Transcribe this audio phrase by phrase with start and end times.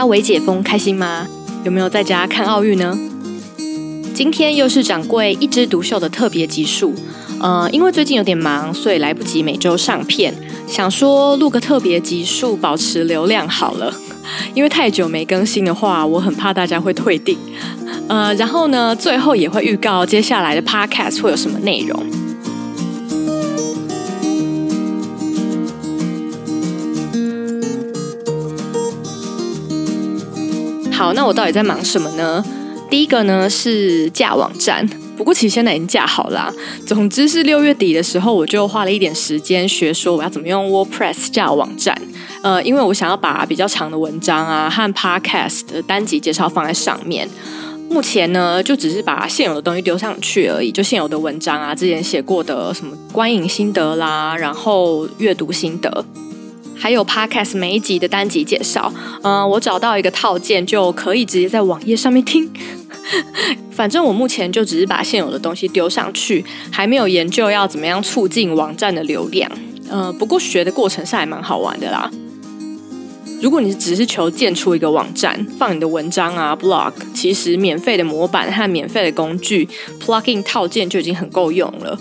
[0.00, 1.26] 家微解封开心吗？
[1.62, 2.98] 有没有在家看奥运呢？
[4.14, 6.94] 今天又是掌柜一枝独秀的特别集数，
[7.38, 10.34] 呃，因为最近有点忙，所以来不及每周上片，
[10.66, 13.94] 想说录个特别集数，保持流量好了。
[14.54, 17.36] 因为太久没更新的话，我很怕大家会退订。
[18.08, 22.02] 呃，然后呢，最后也会预告接下来的 podcast 会有什么内容。
[31.00, 32.44] 好，那我到底在忙什么呢？
[32.90, 36.52] 第一个呢是架网站，不过其实现在已经架好了。
[36.86, 41.96] 总之是六月底的时候，我就花了一点时间学说我要怎么用 WordPress 架网站。
[42.42, 47.26] 呃，因为我想要把比较长的文章啊和 Podcast 的单集介绍放在上面。
[47.88, 56.04] 目前呢，就只是把现有的东西丢上去而已，就现有的文章啊，之前写过的什么观影心得啦，然后阅读心得。
[56.80, 58.90] 还有 Podcast 每一集的单集介绍，
[59.22, 62.50] 嗯，我找到一个套件就可以直接在网页上面听。
[63.70, 66.42] 反正我目前就只是把现有的东西丢上去，
[66.72, 69.50] 还没有研究要怎么样促进网站的流量。
[69.90, 72.10] 嗯，不过学的过程是还蛮好玩的啦。
[73.42, 79.68] 如果你只是求建出一个网站，放你的文章啊、blog，其实免费的模板和免费的工具
[80.00, 81.98] plugin 套件就已经很够用了。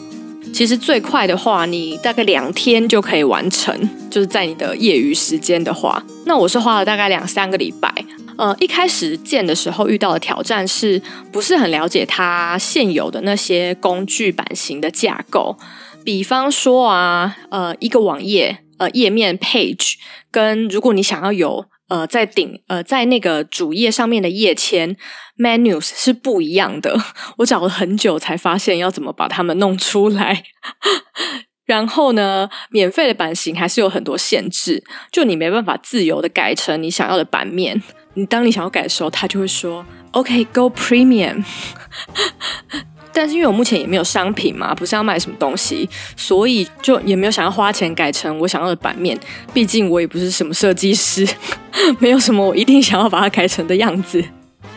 [0.53, 3.73] 其实最快的话，你大概两天就可以完成，
[4.09, 6.03] 就是在你的业余时间的话。
[6.25, 7.93] 那我是花了大概两三个礼拜。
[8.37, 11.01] 呃，一开始建的时候遇到的挑战是
[11.31, 15.57] 不是很了解它现有的那些工具版型的架构？
[16.03, 19.95] 比方说啊，呃，一个网页呃页面 page，
[20.29, 21.65] 跟如果你想要有。
[21.89, 24.95] 呃，在顶呃，在那个主页上面的页签
[25.37, 26.97] menus 是不一样的。
[27.39, 30.43] 我找了很久才发现要怎么把它们弄出来。
[31.65, 37.83] 然后呢，免费的版型还是有很多限制，就你没办法自由的改成你想要的版面。
[38.15, 41.43] 你当你想要改的时候，他就会说 OK，Go Premium。
[43.19, 49.19] 但是因为我目前也没有商品嘛，不是要卖什么东西，所以就也没有想要花钱改成我想要的版面。
[49.53, 51.27] 毕竟我也不是什么设计师，
[51.99, 54.23] 没有什么我一定想要把它改成的样子。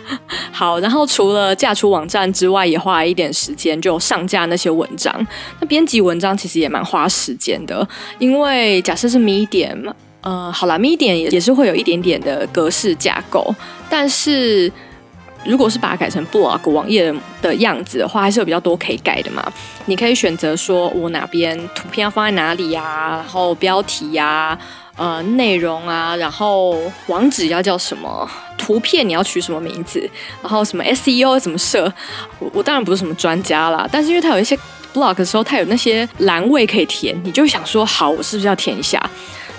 [0.50, 5.14] 好，然后除了架出网站之外，也花了一点时间就上架那些文章。
[5.60, 7.88] 那编辑文章其实也蛮花时间的，
[8.18, 9.92] 因为假设是 Medium，
[10.22, 13.54] 呃，好啦，Medium 也也是会有一点点的格式架构，
[13.88, 14.70] 但是。
[15.44, 19.44] 如果是把它改成 blog 网页的样子的话，还是有比较多可以改的嘛。
[19.86, 24.56] 你可以选择说我哪边图片要放在哪里呀，然后标题呀，
[24.96, 26.76] 呃，内容啊，然后
[27.08, 30.08] 网址要叫什么，图片你要取什么名字，
[30.40, 31.92] 然后什么 SEO 怎么设。
[32.38, 34.56] 我我当然不是什么专家啦，但是因为它有一些
[34.94, 39.02] blog 的时候，它有那些栏位可以填，你就想说，好，我是不是要填一下？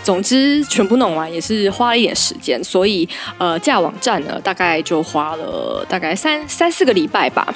[0.03, 7.55] 总之，全部弄完也是花了一点时间，所以呃，架网站呢，大概就花了大概三三四个礼拜吧。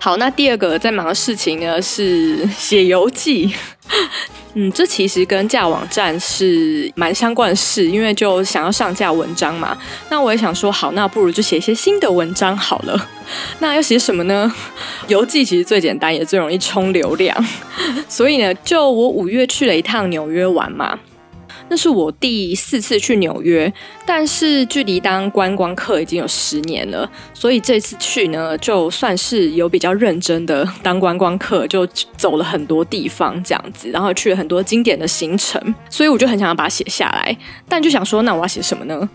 [0.00, 3.54] 好，那第二个在忙的事情呢是写游记。
[4.58, 9.76] 嗯，这其实跟架网站是蛮相关的事，因为就想要上架文章嘛。
[10.08, 13.08] 那我也想说，好，那不如就写一些新的文章好了。
[13.60, 14.50] 那要写什么呢？
[15.08, 17.36] 邮寄其实最简单，也最容易冲流量。
[18.08, 20.98] 所以呢，就我五月去了一趟纽约玩嘛。
[21.68, 23.72] 那是我第四次去纽约，
[24.04, 31.86] 但是距离当观光客已经有十年了，所以这次去呢，就算是有比较认真的当观光客，就
[32.16, 35.60] 走了很多地方这样子，然后去了很多经典的行程，
[35.90, 37.36] 所以我就很想要把它写下来，
[37.68, 39.08] 但就想说，那我要写什么呢？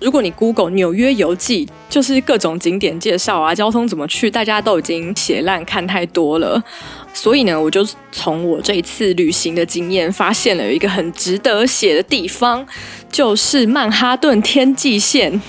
[0.00, 6.62] 如果你 Google 纽约游记，就是各种景点介绍啊，交通怎么去，大家都已经写烂看太多了。
[7.14, 12.66] 所以呢，我就从我这一次旅行的经验，发现了有一个很值得写的地方，
[13.10, 15.40] 就是曼哈顿天际线。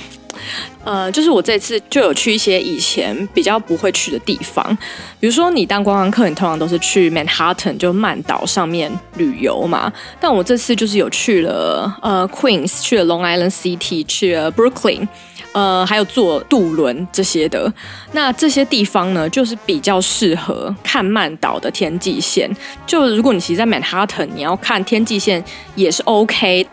[0.83, 4.77] 呃，就是我这次就有去一些以前比较不会去的地方，
[5.19, 15.07] 比如说你当观光客，你通常都是去 Manhattan 就曼岛上面旅游嘛，但我这次就是有去了呃 Queens，去了 Long Island City，去了 Brooklyn，
[15.53, 17.71] 呃，还有坐渡轮这些的。
[18.11, 22.49] 那这些地方呢，就是比较适合看曼岛的天际线。
[22.85, 25.43] 就如果你其实在 Manhattan，你要看天际线
[25.75, 26.65] 也是 OK。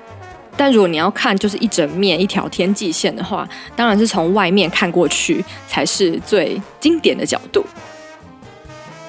[0.57, 7.65] 但如果你要看就是一整面一条天际线的话，当然是从外面看过去才是最经典的角度。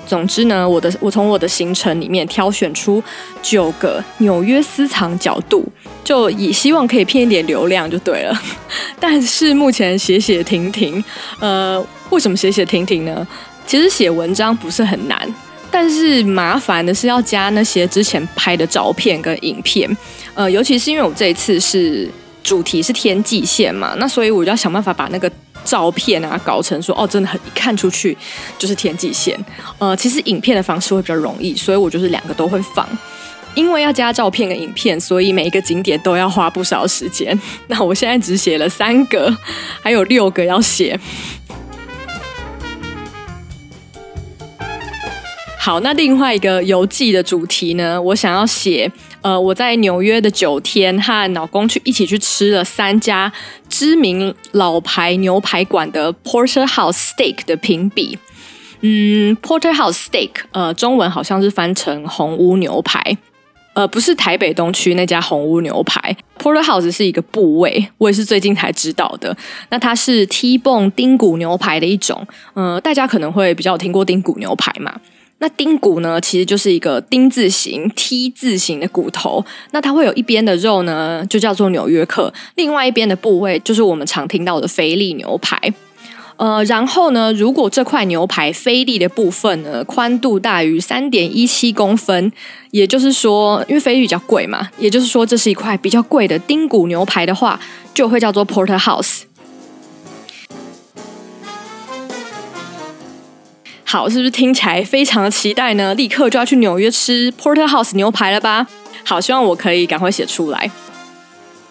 [0.05, 3.01] 总之呢，我的我从我的行程里面挑选出
[3.41, 5.65] 九个纽约私藏角度，
[6.03, 8.41] 就以希望可以骗一点流量就对了。
[8.99, 11.03] 但是目前写写停停，
[11.39, 13.25] 呃，为什么写写停停呢？
[13.65, 15.33] 其实写文章不是很难。
[15.75, 19.89] 但是麻烦的是要加那些之前拍的照片跟影片，
[20.35, 22.07] 呃，尤其是因为我这一次是
[22.43, 25.29] 主题是天际线嘛，那所以我就要想办法把那个
[25.65, 28.15] 照片啊搞成说，哦，真的很一看出去
[28.59, 29.35] 就是天际线。
[29.79, 32.87] 呃，其实影片的方式会比较容易，所以我就是两个都会放。
[33.55, 37.39] 因为要加照片跟影片，所以每一个景点都要花不少时间。
[37.67, 39.35] 那我现在只写了三个，
[39.81, 40.99] 还有六个要写。
[45.63, 47.99] 好，那另外一个游记的主题呢？
[48.01, 53.31] 我想要写，呃，我在纽约的九天，和老公去一起去吃了三家
[53.69, 58.19] 知名老牌牛排馆的 Porterhouse Steak 的评比。
[58.81, 63.17] 嗯，Porterhouse Steak，呃，中文好像是翻成红屋牛排，
[63.73, 66.13] 呃，不是台北东区那家红屋牛排。
[66.37, 69.33] Porterhouse 是一个部位，我也是最近才知道的。
[69.69, 74.99] 那它是 T-bone 丁骨牛排的一种，呃，大家可能会比较听过丁骨牛排嘛。
[75.39, 79.43] 那丁骨呢，其实就是一个丁字形、T 字形的骨头。
[79.71, 85.73] 那它会有一边的肉呢，就叫做纽约客；另外一边的部位就是我们常听到的菲力牛排。
[86.37, 92.31] 呃，然后呢，如果这块牛排菲力的部分呢，宽度大于三点一七公分，
[92.71, 97.59] 也就是说，因为菲力比较贵嘛，也就是说，这是一块比较贵的丁骨牛排的话，
[97.93, 99.21] 就会叫做 Porterhouse。
[103.93, 105.93] 好，是不是听起来非常期待呢？
[105.93, 108.65] 立刻就要去纽约吃 Porterhouse 牛排了吧？
[109.05, 110.71] 好，希望我可以赶快写出来。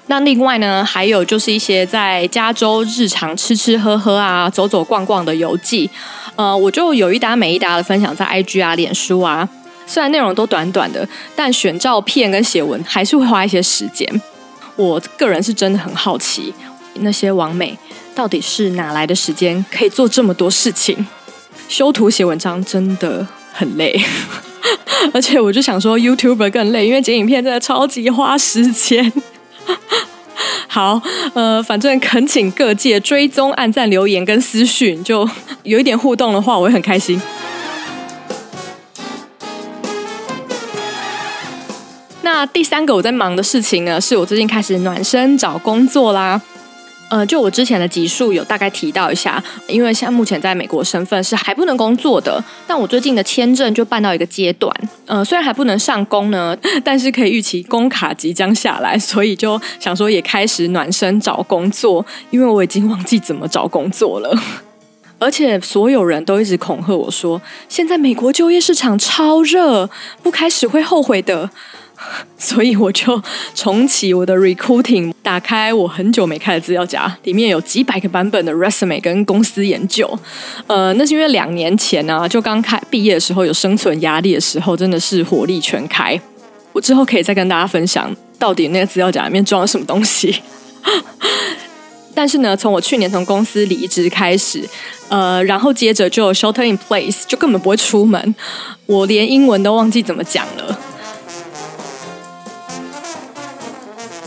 [0.07, 5.91] 那另外呢，还有就是一些在加州日常吃吃喝喝啊、走走逛逛的游记。
[6.37, 9.49] 呃，我就有一搭没一搭的分享在 IG 啊、脸书啊。
[9.85, 14.09] 虽然内容都短短的，但选照片跟写文还是会花一些时间。
[14.77, 16.55] 我个人是真的很好奇，
[17.01, 17.77] 那些网美
[18.15, 21.05] 到底是哪来的时间可以做这么多事情？
[21.73, 23.99] 修图写文章真的很累，
[25.15, 29.11] 而且我就想说，YouTuber 更累，因为剪影片真的超级花时间。
[30.69, 31.01] 好，
[31.33, 35.27] 呃，反正恳请各界追踪、按赞、留言跟私讯，就
[35.63, 37.19] 有一点互动的话，我会很开心。
[42.21, 46.39] 那第三个我在忙的事情呢，是我最近开始暖身找工作啦。
[47.12, 54.75] 呃，就我之前的集数有大概提到一下，因为现在目前在美国身份是还不能工作的，但我最近的签证就办到一个阶段，
[55.05, 64.35] 呃，虽然还不能上工呢，但是可以预期工卡即将下来，所以就想说也开始暖身找工作，因为我已经忘记怎么找工作了，
[65.19, 69.91] 而且所有人都一直恐吓我说，现在美国就业市场超热，
[70.23, 71.50] 不开始会后悔的。
[72.37, 73.23] 所以我就
[73.55, 80.19] 重启我的 recruiting，打开我很久没开的资料夹，里面有几百个版本的 resume 跟公司研究。
[80.67, 86.21] 呃，那是因为两年前呢、就刚开毕业的时候有生存压力的时候，真的是火力全开。
[86.73, 90.43] 我之后可以再跟大家分享，到底那个资料夹里面装了什么东西。
[92.15, 94.69] 但是呢，从我去年从公司离职开始，
[95.09, 98.35] 呃，然后接着就 shelter in place，就根本不会出门，
[98.87, 100.79] 我连英文都忘记怎么讲了。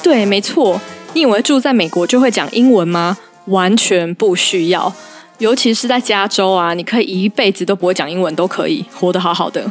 [0.06, 0.80] 对，没错。
[1.16, 3.18] 你以为住在美国就会讲英文吗？
[3.46, 4.94] 完全不需要。
[5.40, 9.66] 尤其是在加州啊，你可以一辈子都不会讲英文都可以活得好好的。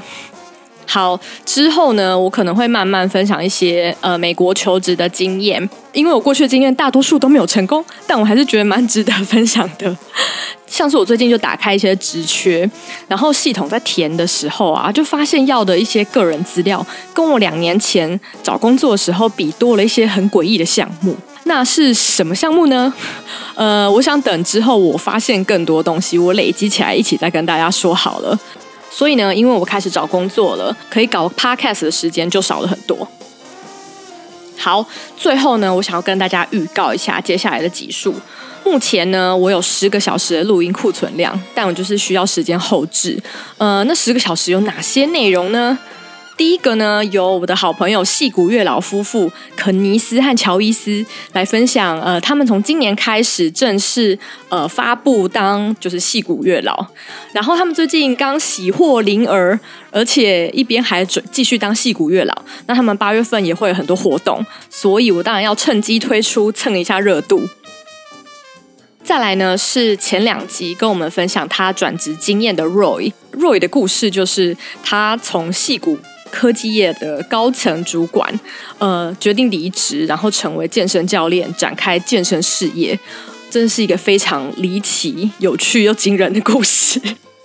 [0.94, 9.96] 好，之后呢，我可能会慢慢分享一些呃美国求职的经验，因为我过去的经验大多数都没有成功，但我还是觉得蛮值得分享的。
[10.68, 12.70] 像是我最近就打开一些职缺，
[13.08, 21.16] 然后系统在填的时候啊，就发现要的一些个人资料，跟我两年前找工作的时候比多了一些很诡异的项目。
[21.46, 22.94] 那是什么项目呢？
[23.56, 28.38] 呃，我想等之后我发现更多东西，我累积起来一起再跟大家说好了。
[28.96, 33.06] 所以呢，因为我开始找工作了，可以搞 podcast 的时间就少了很多。
[34.56, 34.86] 好，
[35.16, 38.14] 最后呢，我想要跟大家预告一下接下来的集数。
[38.64, 43.20] 目前呢，我有十个小时的录音库存量，但我就是需要时间后置。
[43.58, 45.76] 呃，那十个小时有哪些内容呢？
[46.36, 52.00] 第一个呢，由我的好朋友戏骨月老夫妇肯尼斯和乔伊斯来分享。
[52.00, 56.86] 呃，他们从今年开始正式呃发布当就是戏骨月老，
[57.32, 59.58] 然后他们最近刚喜获麟儿，
[59.92, 62.42] 而且一边还准继续当戏骨月老。
[62.66, 67.40] 那他们八月份也会有很多活动，所以我当然要趁机推出蹭一下热度。
[69.04, 73.12] 再来呢，是前两集跟我们分享他转职经验的 Roy。
[73.32, 75.98] Roy 的故事就是他从戏骨
[76.34, 78.28] 科技业的高层主管，
[78.78, 82.98] 呃，决定离职，然后成为健身教练，展开健身事业。
[83.48, 87.00] 真是一个非常离奇、有趣又惊人的故事。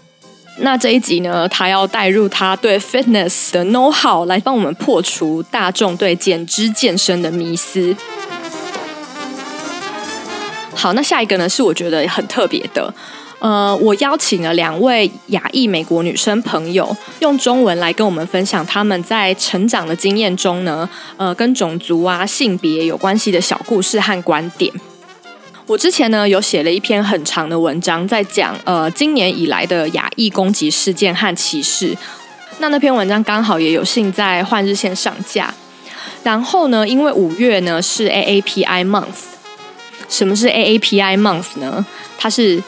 [0.61, 7.95] 那这一集呢，他要带入他对 fitness 的 know how，来帮我们破除大众对减脂健身的迷思。
[10.73, 12.91] 好，那下一个呢，是我觉得很特别的，
[13.39, 24.71] 呃，我邀请了两位亚裔美国女生朋友，用中文来跟我们分享他们在成长的经验中呢，呃，跟种族啊、性别有关系的小故事和观点。
[25.65, 31.95] 我之前呢有写了一篇很长的文章，在讲呃今年以来的亚裔攻击事件和歧视。
[32.57, 35.53] 那那篇文章刚好也有幸在换日线上架。
[36.23, 39.29] 然后呢，因为五月呢是 AAPI Month。
[40.09, 41.85] 什么是 AAPI Month 呢？
[42.17, 42.61] 它是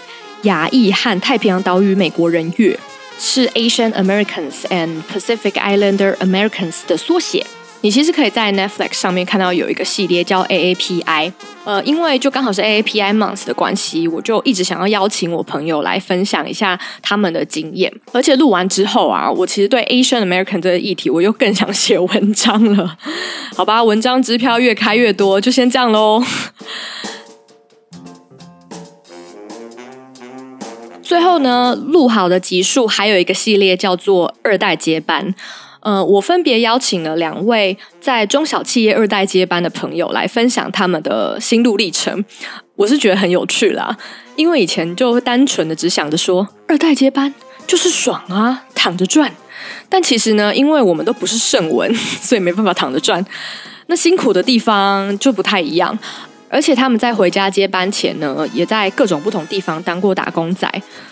[0.43, 2.77] 亚裔和太平洋岛屿美国人月，
[3.19, 7.45] 是 Asian Americans and Pacific Islander Americans 的缩写。
[7.83, 11.31] 你其实可以在 Netflix 上面看到有一个系列叫 AAPI。
[11.63, 17.91] 呃，因为就刚好是 AAPI Month 的关系，我就一直想要邀请我朋友来分享一下他们的经验。
[18.11, 22.95] 而且录完之后啊，我其实对 Asian American 这个议题，我又更想写文章了。
[23.55, 26.23] 好吧，文章支票越开越多，就先这样喽。
[31.11, 35.35] 最后呢，录好的集数还有一个系列叫做“二代接班”。
[35.83, 42.23] 呃，我分别邀请了两位在中小企业二代接班的朋友来分享他们的心路历程。
[42.77, 43.97] 我是觉得很有趣啦，
[44.37, 47.33] 因为以前就单纯的只想着说二代接班
[47.67, 49.29] 就是爽啊，躺着赚。
[49.89, 53.25] 但其实呢，因为我们都不是圣文，所以没办法躺着赚。
[53.87, 55.99] 那辛苦的地方就不太一样。
[56.53, 60.69] 而且他们在回家接班前呢，也在各种不同地方当过打工仔，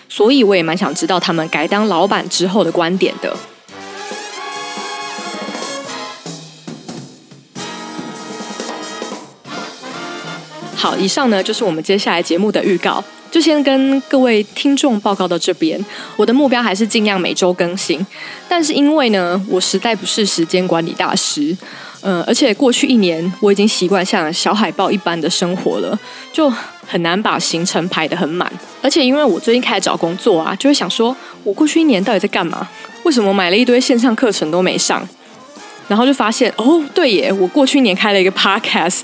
[0.10, 3.34] 所以我也蛮想知道他们改当老板之后的观点的。
[10.76, 15.84] 好，以上呢就是我们接下来节目的预告，就先跟各位听众报告到这边。
[16.18, 18.06] 我的目标还是尽量每周更新，
[18.50, 21.56] 但是因为呢，我实在不是时间管理大师。
[22.02, 25.98] 嗯，而且过去一年我已经习惯像小海豹一般的生活了，
[26.32, 26.50] 就
[26.88, 28.52] 很难把行程排得很满。
[28.82, 32.68] 而且因为我最近开始找工作啊，就会想说，我过去一年到底在干嘛？
[33.04, 35.08] 为什么买了一堆线上课程都没上？
[35.88, 39.02] 然后就发现，哦，对耶，我过去一年开了一个 podcast。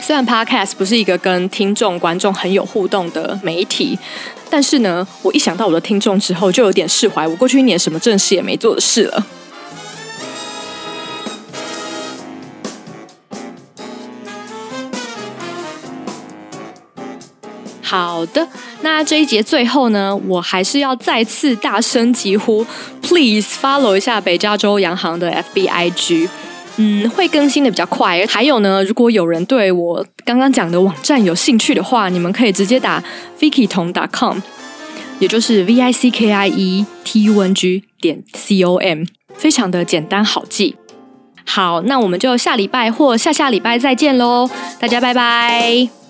[0.00, 3.98] 虽然 podcast 不是一个跟听众、观众很有互动的媒体，
[4.48, 7.26] 但是呢，我一想到我的听众之后，就有点释怀。
[7.26, 9.26] 我过去一年什么正事也没做的事了。
[17.88, 18.44] 好的，
[18.82, 22.66] 那这一节最后呢，我还是要再次大声疾呼
[23.00, 26.28] ，Please follow 一下北加州洋行的 FBIG，
[26.78, 28.26] 嗯，会更新的比较快。
[28.26, 33.00] 还有呢，如果有人对我刚刚讲的网站有兴趣的话，你们可以直接打
[33.38, 34.38] vickitung.com，
[35.20, 39.04] 也就是 V I C K I E T U N G 点 C O M，
[39.36, 40.74] 非常的简单好记。
[41.44, 44.50] 好，那我们就下礼拜或下下礼拜再见喽，
[44.80, 46.05] 大家拜拜。